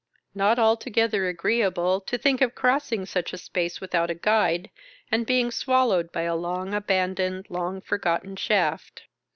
[0.33, 4.71] Not altogether agreeable to think of crossing such space without a guide,
[5.11, 9.03] and being swallowed by a long abandoned, long forgotten shaft.